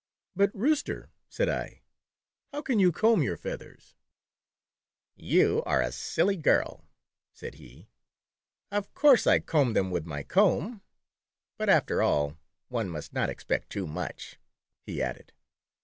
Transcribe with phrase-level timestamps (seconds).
[0.35, 1.83] "But, Rooster," said I,
[2.51, 3.93] "how can you comb your feathers?"
[5.15, 5.21] My Flannel Rooster.
[5.21, 6.85] /:> "You are a silly girl,"
[7.33, 7.87] said he.
[8.71, 10.81] "Of course I comb them with my comb.
[11.59, 12.35] But after all,
[12.67, 14.39] one must not expect too much,"
[14.87, 15.33] he added.